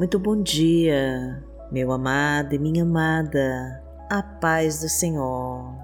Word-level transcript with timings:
Muito 0.00 0.18
bom 0.18 0.42
dia, 0.42 1.44
meu 1.70 1.92
amado 1.92 2.54
e 2.54 2.58
minha 2.58 2.84
amada, 2.84 3.84
a 4.08 4.22
paz 4.22 4.80
do 4.80 4.88
Senhor. 4.88 5.74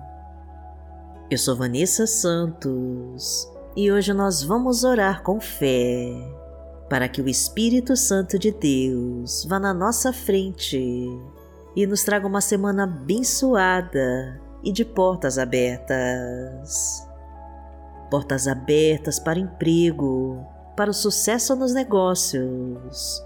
Eu 1.30 1.36
sou 1.36 1.54
Vanessa 1.54 2.06
Santos 2.06 3.46
e 3.76 3.92
hoje 3.92 4.14
nós 4.14 4.42
vamos 4.42 4.84
orar 4.84 5.22
com 5.22 5.38
fé 5.38 6.08
para 6.88 7.10
que 7.10 7.20
o 7.20 7.28
Espírito 7.28 7.94
Santo 7.94 8.38
de 8.38 8.52
Deus 8.52 9.44
vá 9.44 9.60
na 9.60 9.74
nossa 9.74 10.14
frente 10.14 10.80
e 11.76 11.86
nos 11.86 12.02
traga 12.02 12.26
uma 12.26 12.40
semana 12.40 12.84
abençoada 12.84 14.40
e 14.64 14.72
de 14.72 14.82
portas 14.82 15.36
abertas. 15.36 17.06
Portas 18.10 18.48
abertas 18.48 19.18
para 19.18 19.38
emprego, 19.38 20.42
para 20.74 20.90
o 20.90 20.94
sucesso 20.94 21.54
nos 21.54 21.74
negócios, 21.74 23.25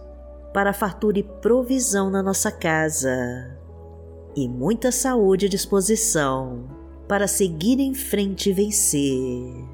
para 0.52 0.72
fartura 0.72 1.18
e 1.18 1.22
provisão 1.22 2.10
na 2.10 2.22
nossa 2.22 2.50
casa 2.50 3.56
e 4.36 4.48
muita 4.48 4.92
saúde 4.92 5.46
e 5.46 5.48
disposição 5.48 6.64
para 7.08 7.26
seguir 7.26 7.80
em 7.80 7.94
frente 7.94 8.50
e 8.50 8.52
vencer. 8.52 9.64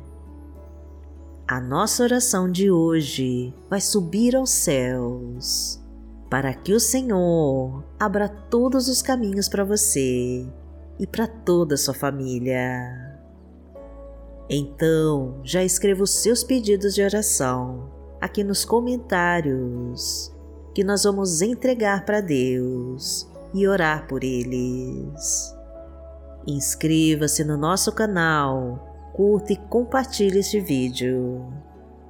A 1.47 1.61
nossa 1.61 2.02
oração 2.02 2.51
de 2.51 2.71
hoje 2.71 3.55
vai 3.71 3.80
subir 3.80 4.35
aos 4.35 4.51
céus 4.51 5.80
para 6.29 6.52
que 6.52 6.73
o 6.73 6.80
Senhor 6.80 7.85
abra 8.01 8.29
todos 8.29 8.88
os 8.88 9.01
caminhos 9.01 9.49
para 9.49 9.65
você 9.65 10.47
e 10.99 11.07
para 11.07 11.27
toda 11.27 11.74
a 11.74 11.79
sua 11.79 11.95
família. 11.95 13.16
Então, 14.49 15.41
já 15.45 15.63
escreva 15.63 16.02
os 16.02 16.10
seus 16.10 16.43
pedidos 16.43 16.95
de 16.95 17.02
oração 17.02 17.91
aqui 18.21 18.43
nos 18.43 18.65
comentários, 18.65 20.32
que 20.77 20.85
nós 20.85 21.05
vamos 21.05 21.41
entregar 21.41 22.05
para 22.05 22.21
Deus 22.21 23.27
e 23.55 23.66
orar 23.66 24.07
por 24.07 24.23
eles. 24.23 25.57
Inscreva-se 26.46 27.43
no 27.45 27.57
nosso 27.57 27.91
canal, 27.93 29.10
curta 29.15 29.54
e 29.54 29.57
compartilhe 29.57 30.41
este 30.41 30.60
vídeo 30.60 31.51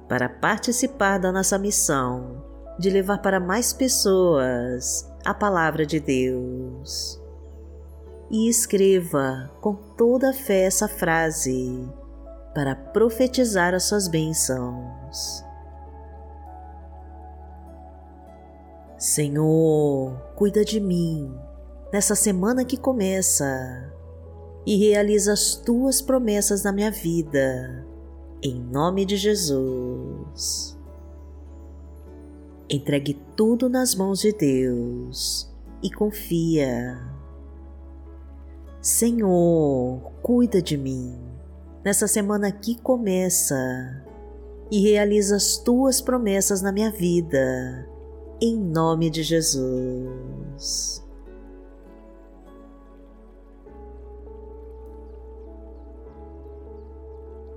para 0.09 0.27
participar 0.27 1.17
da 1.17 1.31
nossa 1.31 1.57
missão 1.57 2.43
de 2.77 2.89
levar 2.89 3.19
para 3.19 3.39
mais 3.39 3.71
pessoas 3.71 5.09
a 5.23 5.33
palavra 5.33 5.85
de 5.85 6.01
Deus. 6.01 7.23
E 8.29 8.49
escreva 8.49 9.49
com 9.61 9.75
toda 9.75 10.31
a 10.31 10.33
fé 10.33 10.63
essa 10.63 10.89
frase 10.89 11.89
para 12.53 12.75
profetizar 12.75 13.73
as 13.73 13.83
suas 13.83 14.09
bênçãos. 14.09 15.46
Senhor, 18.97 20.19
cuida 20.35 20.65
de 20.65 20.79
mim 20.79 21.31
nessa 21.93 22.15
semana 22.15 22.65
que 22.65 22.75
começa 22.75 23.93
e 24.65 24.75
realiza 24.75 25.33
as 25.33 25.55
tuas 25.55 26.01
promessas 26.01 26.63
na 26.63 26.71
minha 26.71 26.89
vida, 26.89 27.85
em 28.41 28.59
nome 28.59 29.05
de 29.05 29.15
Jesus. 29.15 30.75
Entregue 32.67 33.13
tudo 33.35 33.69
nas 33.69 33.93
mãos 33.93 34.19
de 34.19 34.33
Deus 34.33 35.47
e 35.83 35.91
confia. 35.91 36.99
Senhor, 38.81 40.11
cuida 40.23 40.59
de 40.59 40.75
mim 40.75 41.21
nessa 41.85 42.07
semana 42.07 42.51
que 42.51 42.75
começa 42.81 43.55
e 44.71 44.81
realiza 44.81 45.35
as 45.35 45.55
tuas 45.57 46.01
promessas 46.01 46.63
na 46.63 46.71
minha 46.71 46.91
vida, 46.91 47.87
em 48.39 48.55
nome 48.57 49.09
de 49.09 49.23
Jesus. 49.23 51.03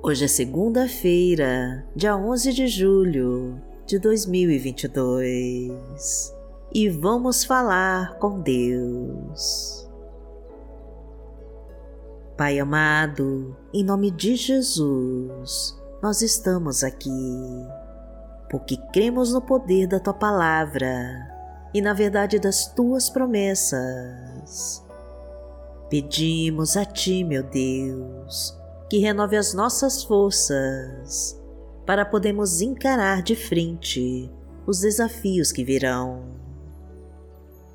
Hoje 0.03 0.25
é 0.25 0.29
segunda-feira, 0.29 1.87
dia 1.95 2.17
11 2.17 2.55
de 2.55 2.67
julho 2.67 3.61
de 3.87 3.99
2022 3.99 6.35
e 6.73 6.89
vamos 6.89 7.45
falar 7.45 8.19
com 8.19 8.41
Deus. 8.41 9.87
Pai 12.37 12.59
amado, 12.59 13.55
em 13.75 13.85
nome 13.85 14.11
de 14.11 14.35
Jesus, 14.35 15.79
nós 16.03 16.23
estamos 16.23 16.83
aqui 16.83 17.11
porque 18.51 18.77
cremos 18.93 19.33
no 19.33 19.41
poder 19.41 19.87
da 19.87 20.01
tua 20.01 20.13
palavra 20.13 21.31
e 21.73 21.81
na 21.81 21.93
verdade 21.93 22.41
das 22.41 22.67
tuas 22.67 23.09
promessas. 23.09 24.85
Pedimos 25.89 26.77
a 26.77 26.85
ti, 26.85 27.23
meu 27.23 27.45
Deus, 27.45 28.57
que 28.89 28.99
renove 28.99 29.37
as 29.37 29.55
nossas 29.55 30.03
forças 30.03 31.41
para 31.87 32.05
podermos 32.05 32.61
encarar 32.61 33.23
de 33.23 33.37
frente 33.37 34.31
os 34.67 34.81
desafios 34.81 35.53
que 35.53 35.65
virão. 35.65 36.25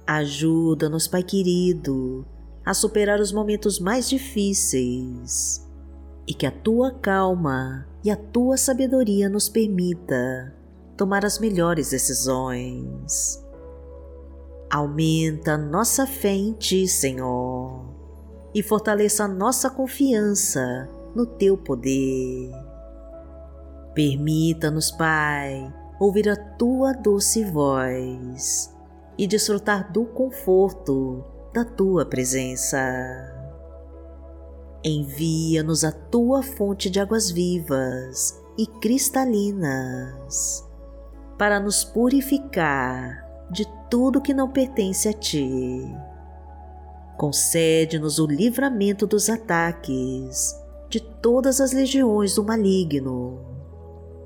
Ajuda-nos, 0.05 1.07
Pai 1.07 1.23
querido, 1.23 2.25
a 2.65 2.73
superar 2.73 3.19
os 3.19 3.31
momentos 3.31 3.79
mais 3.79 4.09
difíceis 4.09 5.65
e 6.27 6.33
que 6.33 6.45
a 6.45 6.51
tua 6.51 6.91
calma 6.91 7.87
e 8.03 8.11
a 8.11 8.15
tua 8.15 8.57
sabedoria 8.57 9.29
nos 9.29 9.49
permita 9.49 10.53
tomar 10.97 11.25
as 11.25 11.39
melhores 11.39 11.89
decisões. 11.89 13.43
Aumenta 14.71 15.57
nossa 15.57 16.07
fé 16.07 16.33
em 16.33 16.53
Ti, 16.53 16.87
Senhor, 16.87 17.85
e 18.53 18.63
fortaleça 18.63 19.27
nossa 19.27 19.69
confiança 19.69 20.89
no 21.13 21.25
Teu 21.25 21.57
poder. 21.57 22.51
Permita-nos, 23.93 24.91
Pai, 24.91 25.73
ouvir 25.99 26.29
a 26.29 26.35
tua 26.35 26.93
doce 26.93 27.43
voz 27.43 28.73
e 29.17 29.25
desfrutar 29.25 29.91
do 29.91 30.05
conforto 30.05 31.23
da 31.53 31.63
tua 31.63 32.05
presença. 32.05 32.77
Envia-nos 34.83 35.83
a 35.83 35.91
tua 35.91 36.43
fonte 36.43 36.89
de 36.89 36.99
águas 36.99 37.31
vivas 37.31 38.37
e 38.57 38.67
cristalinas 38.67 40.64
para 41.37 41.59
nos 41.59 41.83
purificar 41.83 43.25
de 43.51 43.65
tudo 43.89 44.21
que 44.21 44.33
não 44.33 44.49
pertence 44.49 45.07
a 45.07 45.13
ti. 45.13 45.81
Concede-nos 47.17 48.19
o 48.19 48.25
livramento 48.25 49.07
dos 49.07 49.29
ataques 49.29 50.55
de 50.89 50.99
todas 50.99 51.61
as 51.61 51.71
legiões 51.71 52.35
do 52.35 52.43
maligno 52.43 53.39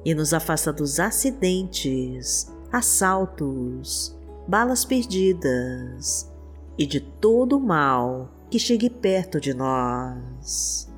e 0.04 0.14
nos 0.16 0.34
afasta 0.34 0.74
dos 0.74 1.00
acidentes, 1.00 2.52
assaltos, 2.72 4.16
balas 4.48 4.86
perdidas 4.86 6.32
e 6.78 6.86
de 6.86 7.00
todo 7.00 7.58
o 7.58 7.60
mal 7.60 8.30
que 8.50 8.58
chegue 8.58 8.90
perto 8.90 9.40
de 9.40 9.54
nós. 9.54 10.89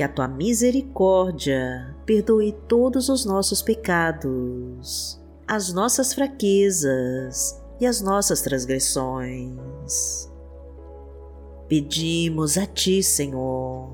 Que 0.00 0.04
a 0.04 0.08
tua 0.08 0.26
misericórdia 0.26 1.94
perdoe 2.06 2.52
todos 2.66 3.10
os 3.10 3.26
nossos 3.26 3.60
pecados, 3.60 5.20
as 5.46 5.74
nossas 5.74 6.14
fraquezas 6.14 7.62
e 7.78 7.84
as 7.84 8.00
nossas 8.00 8.40
transgressões. 8.40 10.32
Pedimos 11.68 12.56
a 12.56 12.64
Ti, 12.64 13.02
Senhor, 13.02 13.90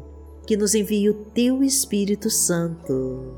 que 0.46 0.56
nos 0.56 0.76
envie 0.76 1.10
o 1.10 1.14
Teu 1.14 1.60
Espírito 1.64 2.30
Santo 2.30 3.34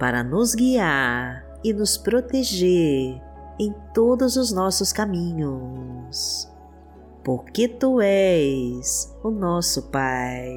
para 0.00 0.24
nos 0.24 0.56
guiar 0.56 1.60
e 1.62 1.72
nos 1.72 1.96
proteger 1.96 3.22
em 3.56 3.72
todos 3.94 4.36
os 4.36 4.50
nossos 4.50 4.92
caminhos, 4.92 6.50
porque 7.22 7.68
Tu 7.68 8.00
és 8.00 9.16
o 9.22 9.30
nosso 9.30 9.82
Pai. 9.92 10.56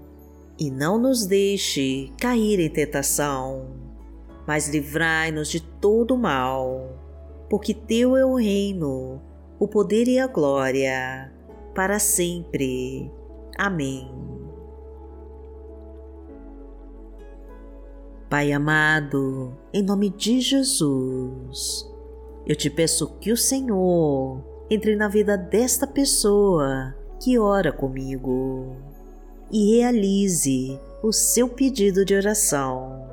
E 0.61 0.69
não 0.69 0.99
nos 0.99 1.25
deixe 1.25 2.11
cair 2.19 2.59
em 2.59 2.69
tentação, 2.69 3.65
mas 4.45 4.69
livrai-nos 4.69 5.49
de 5.49 5.59
todo 5.59 6.15
mal, 6.15 6.99
porque 7.49 7.73
Teu 7.73 8.15
é 8.15 8.23
o 8.23 8.35
reino, 8.35 9.19
o 9.57 9.67
poder 9.67 10.07
e 10.07 10.19
a 10.19 10.27
glória, 10.27 11.33
para 11.73 11.97
sempre. 11.97 13.11
Amém. 13.57 14.07
Pai 18.29 18.51
amado, 18.51 19.57
em 19.73 19.81
nome 19.81 20.11
de 20.11 20.39
Jesus, 20.41 21.91
eu 22.45 22.55
te 22.55 22.69
peço 22.69 23.17
que 23.17 23.31
o 23.31 23.37
Senhor 23.37 24.43
entre 24.69 24.95
na 24.95 25.07
vida 25.07 25.35
desta 25.35 25.87
pessoa 25.87 26.95
que 27.19 27.39
ora 27.39 27.71
comigo 27.71 28.90
e 29.51 29.77
realize 29.77 30.79
o 31.03 31.11
seu 31.11 31.49
pedido 31.49 32.05
de 32.05 32.15
oração. 32.15 33.05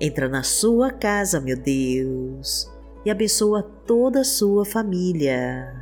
Entra 0.00 0.28
na 0.28 0.42
sua 0.42 0.90
casa, 0.90 1.40
meu 1.40 1.56
Deus, 1.56 2.70
e 3.04 3.10
abençoa 3.10 3.62
toda 3.86 4.20
a 4.20 4.24
sua 4.24 4.64
família. 4.64 5.74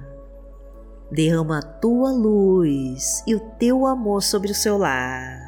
Derrama 1.11 1.59
a 1.59 1.63
tua 1.63 2.11
luz 2.11 3.23
e 3.27 3.35
o 3.35 3.41
teu 3.59 3.87
amor 3.87 4.23
sobre 4.23 4.51
o 4.51 4.55
seu 4.55 4.77
lar. 4.77 5.39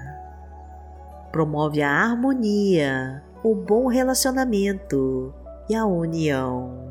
Promove 1.32 1.82
a 1.82 1.90
harmonia, 1.90 3.22
o 3.42 3.54
bom 3.54 3.86
relacionamento 3.86 5.34
e 5.68 5.74
a 5.74 5.84
união. 5.84 6.88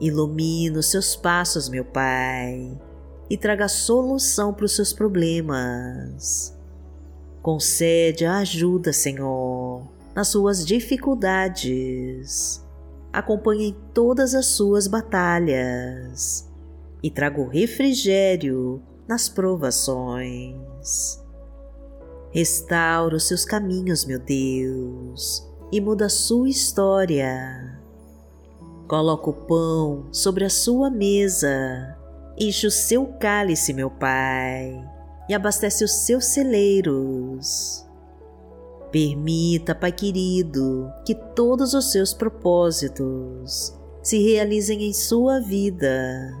Ilumina 0.00 0.78
os 0.78 0.90
seus 0.90 1.14
passos, 1.14 1.68
meu 1.68 1.84
Pai, 1.84 2.76
e 3.28 3.36
traga 3.36 3.68
solução 3.68 4.52
para 4.52 4.64
os 4.64 4.76
seus 4.76 4.92
problemas. 4.92 6.56
Concede 7.42 8.24
a 8.24 8.38
ajuda, 8.38 8.92
Senhor, 8.92 9.82
nas 10.14 10.28
suas 10.28 10.64
dificuldades. 10.64 12.64
Acompanhe 13.12 13.68
em 13.68 13.76
todas 13.92 14.34
as 14.34 14.46
suas 14.46 14.86
batalhas 14.86 16.48
e 17.02 17.10
traga 17.10 17.40
o 17.40 17.48
refrigério 17.48 18.80
nas 19.08 19.28
provações. 19.28 21.20
Restaura 22.30 23.16
os 23.16 23.28
seus 23.28 23.44
caminhos, 23.44 24.04
meu 24.04 24.18
Deus, 24.18 25.46
e 25.70 25.80
muda 25.80 26.06
a 26.06 26.08
sua 26.08 26.48
história. 26.48 27.78
Coloca 28.88 29.30
o 29.30 29.32
pão 29.32 30.06
sobre 30.12 30.44
a 30.44 30.50
sua 30.50 30.90
mesa, 30.90 31.96
enche 32.38 32.66
o 32.66 32.70
seu 32.70 33.06
cálice, 33.06 33.72
meu 33.72 33.90
Pai, 33.90 34.82
e 35.28 35.34
abastece 35.34 35.84
os 35.84 35.92
seus 35.92 36.26
celeiros. 36.26 37.86
Permita, 38.90 39.74
Pai 39.74 39.92
querido, 39.92 40.92
que 41.04 41.14
todos 41.14 41.74
os 41.74 41.90
seus 41.90 42.12
propósitos 42.12 43.74
se 44.02 44.18
realizem 44.22 44.84
em 44.84 44.92
sua 44.92 45.40
vida, 45.40 46.36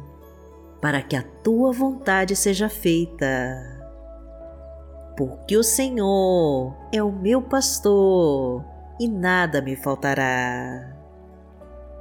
para 0.80 1.00
que 1.00 1.16
a 1.16 1.22
tua 1.22 1.72
vontade 1.72 2.36
seja 2.36 2.68
feita. 2.68 3.26
Porque 5.16 5.56
o 5.56 5.62
Senhor 5.62 6.76
é 6.92 7.02
o 7.02 7.12
meu 7.12 7.40
pastor 7.40 8.64
e 8.98 9.08
nada 9.08 9.62
me 9.62 9.76
faltará. 9.76 11.01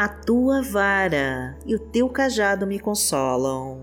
A 0.00 0.08
tua 0.08 0.62
vara 0.62 1.58
e 1.66 1.74
o 1.74 1.78
teu 1.78 2.08
cajado 2.08 2.66
me 2.66 2.80
consolam. 2.80 3.78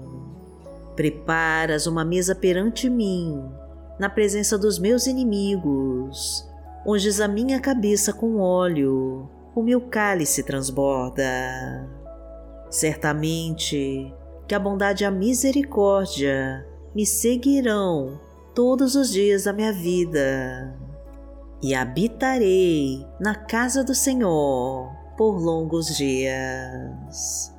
Preparas 0.95 1.85
uma 1.85 2.03
mesa 2.03 2.33
perante 2.33 2.89
mim, 2.89 3.39
na 3.99 4.09
presença 4.09 4.57
dos 4.57 4.79
meus 4.79 5.05
inimigos 5.05 6.43
unges 6.87 7.21
a 7.21 7.27
minha 7.27 7.59
cabeça 7.59 8.11
com 8.11 8.39
óleo, 8.39 9.29
o 9.53 9.61
meu 9.61 9.79
cálice 9.79 10.41
transborda. 10.41 11.23
Certamente 12.71 14.11
que 14.47 14.55
a 14.55 14.59
bondade 14.59 15.03
e 15.03 15.05
a 15.05 15.11
misericórdia 15.11 16.65
me 16.95 17.05
seguirão 17.05 18.19
todos 18.55 18.95
os 18.95 19.11
dias 19.11 19.43
da 19.43 19.53
minha 19.53 19.71
vida, 19.71 20.75
e 21.61 21.75
habitarei 21.75 23.05
na 23.19 23.35
casa 23.35 23.83
do 23.83 23.93
Senhor 23.93 24.96
por 25.17 25.41
longos 25.41 25.97
dias. 25.97 27.53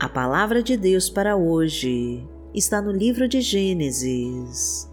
A 0.00 0.08
palavra 0.08 0.62
de 0.62 0.76
Deus 0.76 1.08
para 1.08 1.36
hoje 1.36 2.28
está 2.52 2.82
no 2.82 2.90
livro 2.90 3.26
de 3.28 3.40
Gênesis, 3.40 4.90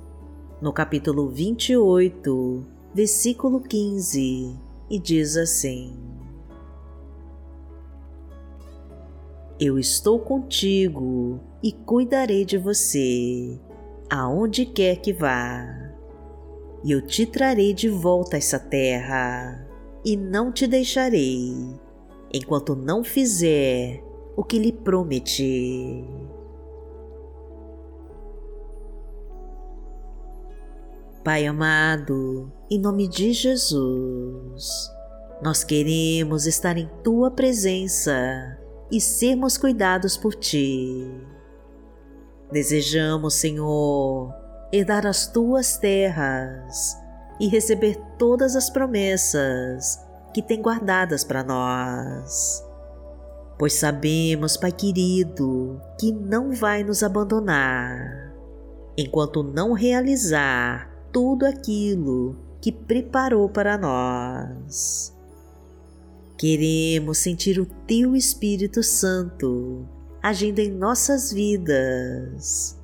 no 0.62 0.72
capítulo 0.72 1.28
28, 1.28 2.66
versículo 2.94 3.60
15, 3.60 4.56
e 4.90 5.00
diz 5.00 5.36
assim: 5.36 5.98
Eu 9.60 9.78
estou 9.80 10.20
contigo 10.20 11.40
e 11.62 11.72
cuidarei 11.72 12.46
de 12.46 12.58
você, 12.58 13.60
aonde 14.12 14.66
quer 14.66 14.98
que 14.98 15.14
vá. 15.14 15.66
E 16.84 16.92
eu 16.92 17.02
te 17.02 17.26
trarei 17.26 17.74
de 17.74 17.88
volta 17.88 18.36
a 18.36 18.40
essa 18.40 18.60
terra, 18.60 19.66
e 20.04 20.18
não 20.18 20.52
te 20.52 20.68
deixarei, 20.68 21.54
enquanto 22.34 22.76
não 22.76 23.06
fizer 23.06 24.04
o 24.36 24.44
que 24.44 24.60
lhe 24.60 24.74
prometi. 24.74 26.04
Pai 31.24 31.46
amado, 31.46 32.52
em 32.70 32.80
nome 32.80 33.08
de 33.08 33.32
Jesus, 33.32 34.92
nós 35.42 35.64
queremos 35.64 36.48
estar 36.48 36.78
em 36.78 36.90
tua 37.04 37.32
presença 37.32 38.58
e 38.92 39.00
sermos 39.00 39.56
cuidados 39.58 40.18
por 40.18 40.34
ti. 40.34 41.08
Desejamos, 42.52 43.36
Senhor, 43.36 44.34
herdar 44.72 45.06
as 45.06 45.28
tuas 45.28 45.78
terras 45.78 46.98
e 47.40 47.48
receber 47.48 47.96
todas 48.18 48.56
as 48.56 48.70
promessas 48.70 50.00
que 50.34 50.42
tem 50.42 50.62
guardadas 50.62 51.24
para 51.24 51.44
nós 51.44 52.64
pois 53.62 53.74
sabemos, 53.74 54.58
Pai 54.58 54.72
querido, 54.72 55.80
que 56.00 56.12
não 56.12 56.52
vai 56.52 56.84
nos 56.84 57.04
abandonar 57.04 58.34
enquanto 58.98 59.44
não 59.44 59.74
realizar 59.74 60.92
tudo 61.12 61.46
aquilo 61.46 62.36
que 62.60 62.72
preparou 62.72 63.48
para 63.48 63.78
nós. 63.78 65.16
Queremos 66.40 67.20
sentir 67.20 67.60
o 67.60 67.68
Teu 67.86 68.16
Espírito 68.16 68.82
Santo 68.82 69.88
agindo 70.22 70.60
em 70.60 70.70
nossas 70.70 71.32
vidas, 71.34 72.80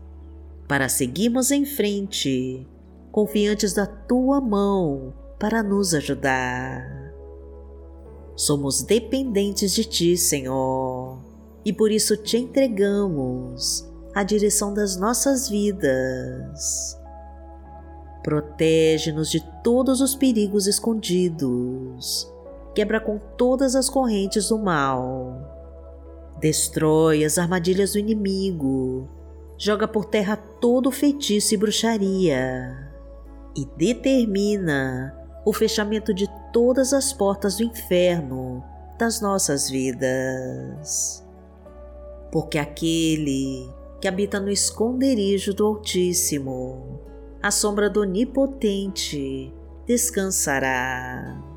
para 0.67 0.89
seguirmos 0.89 1.51
em 1.51 1.65
frente, 1.65 2.67
confiantes 3.11 3.73
da 3.73 3.85
Tua 3.85 4.41
mão 4.41 5.13
para 5.39 5.61
nos 5.61 5.93
ajudar. 5.93 7.13
Somos 8.35 8.81
dependentes 8.81 9.73
de 9.73 9.83
Ti, 9.83 10.17
Senhor, 10.17 11.19
e 11.63 11.71
por 11.71 11.91
isso 11.91 12.17
te 12.17 12.37
entregamos 12.37 13.87
a 14.13 14.23
direção 14.23 14.73
das 14.73 14.97
nossas 14.97 15.47
vidas. 15.47 16.97
Protege-nos 18.23 19.29
de 19.29 19.39
todos 19.63 20.01
os 20.01 20.15
perigos 20.15 20.67
escondidos, 20.67 22.31
quebra 22.75 22.99
com 22.99 23.17
todas 23.17 23.75
as 23.75 23.89
correntes 23.89 24.49
do 24.49 24.57
mal, 24.57 25.56
destrói 26.39 27.23
as 27.25 27.37
armadilhas 27.37 27.93
do 27.93 27.99
inimigo, 27.99 29.07
joga 29.57 29.87
por 29.87 30.05
terra 30.05 30.35
todo 30.35 30.91
feitiço 30.91 31.53
e 31.53 31.57
bruxaria 31.57 32.91
e 33.55 33.65
determina 33.77 35.15
o 35.45 35.51
fechamento 35.51 36.13
de 36.13 36.27
todas 36.53 36.93
as 36.93 37.11
portas 37.11 37.57
do 37.57 37.63
inferno 37.63 38.63
das 38.99 39.21
nossas 39.21 39.69
vidas. 39.69 41.25
Porque 42.31 42.57
aquele 42.57 43.67
que 43.99 44.07
habita 44.07 44.39
no 44.39 44.51
esconderijo 44.51 45.53
do 45.53 45.65
Altíssimo, 45.65 46.99
à 47.41 47.49
sombra 47.49 47.89
do 47.89 48.01
Onipotente, 48.01 49.53
descansará. 49.87 51.56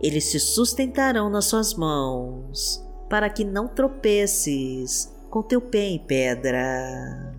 Eles 0.00 0.24
se 0.24 0.38
sustentarão 0.38 1.28
nas 1.28 1.46
suas 1.46 1.74
mãos, 1.74 2.84
para 3.08 3.28
que 3.28 3.44
não 3.44 3.66
tropeces 3.66 5.12
com 5.28 5.42
teu 5.42 5.60
pé 5.60 5.88
em 5.88 5.98
pedra. 5.98 7.34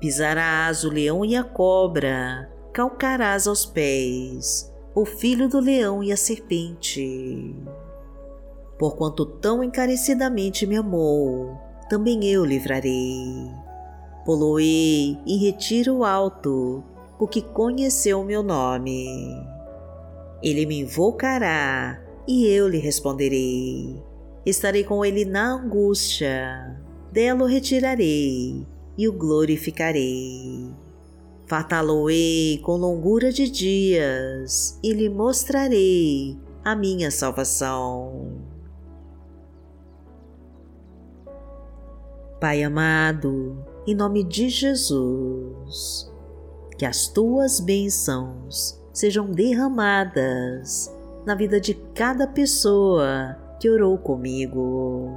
Pisarás 0.00 0.84
o 0.84 0.90
leão 0.90 1.24
e 1.24 1.36
a 1.36 1.44
cobra, 1.44 2.50
calcarás 2.72 3.46
aos 3.46 3.64
pés 3.66 4.72
o 4.94 5.04
filho 5.04 5.48
do 5.48 5.60
leão 5.60 6.02
e 6.02 6.10
a 6.10 6.16
serpente. 6.16 7.54
Porquanto 8.78 9.24
tão 9.24 9.62
encarecidamente 9.62 10.66
me 10.66 10.76
amou, 10.76 11.56
também 11.88 12.24
eu 12.24 12.44
livrarei. 12.44 13.50
Poloei 14.24 15.18
em 15.26 15.38
retiro 15.38 16.04
alto, 16.04 16.82
porque 17.18 17.40
conheceu 17.40 18.20
o 18.20 18.24
meu 18.24 18.42
nome. 18.42 19.08
Ele 20.42 20.66
me 20.66 20.80
invocará 20.80 22.00
e 22.26 22.46
eu 22.46 22.68
lhe 22.68 22.78
responderei. 22.78 24.02
Estarei 24.46 24.84
com 24.84 25.04
ele 25.04 25.24
na 25.24 25.54
angústia, 25.54 26.80
dela 27.12 27.42
o 27.42 27.46
retirarei 27.46 28.66
e 28.96 29.08
o 29.08 29.12
glorificarei. 29.12 30.70
Fartá-lo-ei 31.46 32.58
com 32.58 32.76
longura 32.76 33.32
de 33.32 33.50
dias 33.50 34.78
e 34.82 34.92
lhe 34.92 35.08
mostrarei 35.08 36.38
a 36.64 36.76
minha 36.76 37.10
salvação. 37.10 38.36
Pai 42.40 42.62
amado, 42.62 43.64
em 43.86 43.94
nome 43.94 44.22
de 44.22 44.48
Jesus, 44.48 46.12
que 46.78 46.86
as 46.86 47.08
tuas 47.08 47.58
bênçãos 47.58 48.77
sejam 48.98 49.30
derramadas 49.30 50.92
na 51.24 51.36
vida 51.36 51.60
de 51.60 51.72
cada 51.94 52.26
pessoa 52.26 53.36
que 53.60 53.70
orou 53.70 53.96
comigo. 53.96 55.12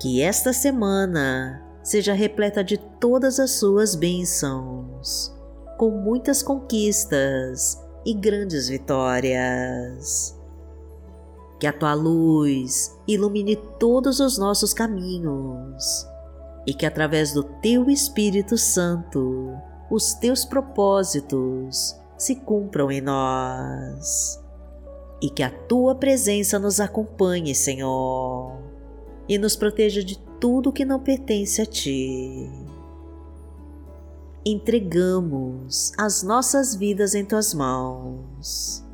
Que 0.00 0.22
esta 0.22 0.52
semana 0.52 1.60
seja 1.82 2.12
repleta 2.12 2.62
de 2.62 2.78
todas 2.78 3.40
as 3.40 3.50
suas 3.52 3.96
bênçãos, 3.96 5.34
com 5.76 5.90
muitas 5.90 6.40
conquistas 6.40 7.76
e 8.06 8.14
grandes 8.14 8.68
vitórias. 8.68 10.38
Que 11.58 11.66
a 11.66 11.72
tua 11.72 11.94
luz 11.94 12.96
ilumine 13.08 13.56
todos 13.80 14.20
os 14.20 14.38
nossos 14.38 14.72
caminhos 14.72 16.06
e 16.64 16.72
que 16.72 16.86
através 16.86 17.32
do 17.32 17.42
teu 17.42 17.90
Espírito 17.90 18.56
Santo 18.56 19.56
os 19.90 20.14
teus 20.14 20.44
propósitos 20.44 21.98
se 22.18 22.34
cumpram 22.34 22.90
em 22.90 23.00
nós. 23.00 24.42
E 25.22 25.30
que 25.30 25.42
a 25.42 25.50
tua 25.50 25.94
presença 25.94 26.58
nos 26.58 26.80
acompanhe, 26.80 27.54
Senhor, 27.54 28.58
e 29.28 29.38
nos 29.38 29.56
proteja 29.56 30.02
de 30.02 30.18
tudo 30.40 30.72
que 30.72 30.84
não 30.84 31.00
pertence 31.00 31.62
a 31.62 31.66
ti. 31.66 32.50
Entregamos 34.44 35.92
as 35.98 36.22
nossas 36.22 36.74
vidas 36.74 37.14
em 37.14 37.24
tuas 37.24 37.54
mãos 37.54 38.84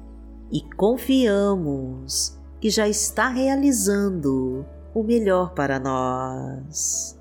e 0.50 0.62
confiamos 0.76 2.38
que 2.60 2.70
já 2.70 2.88
está 2.88 3.28
realizando 3.28 4.64
o 4.94 5.02
melhor 5.02 5.52
para 5.52 5.78
nós. 5.78 7.18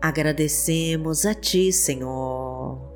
Agradecemos 0.00 1.24
a 1.24 1.34
Ti, 1.34 1.72
Senhor, 1.72 2.95